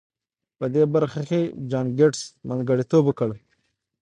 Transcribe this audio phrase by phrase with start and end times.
[0.57, 1.41] په دې برخه کې
[1.71, 3.29] جان ګيټس منځګړيتوب وکړ.